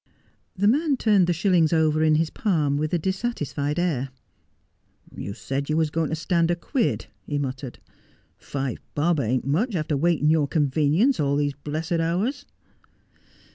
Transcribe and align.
'The 0.57 0.67
man 0.67 0.97
turned 0.97 1.27
the 1.27 1.31
shillings 1.31 1.71
over 1.71 2.01
in 2.03 2.15
his 2.15 2.31
palm 2.31 2.75
with 2.75 2.91
a 2.91 2.97
dis 2.97 3.17
satisfied 3.19 3.77
air.' 3.77 4.09
You 5.15 5.35
said 5.35 5.69
you 5.69 5.77
was 5.77 5.91
going 5.91 6.09
to 6.09 6.15
stand 6.15 6.49
a 6.49 6.55
quid,' 6.55 7.05
he 7.27 7.37
muttered.' 7.37 7.77
Five 8.39 8.79
bob 8.95 9.19
ain't 9.19 9.45
much 9.45 9.75
after 9.75 9.95
waiting 9.95 10.31
your 10.31 10.47
convenience 10.47 11.19
all 11.19 11.35
these 11.35 11.53
blessed 11.53 11.99
hours.' 11.99 12.47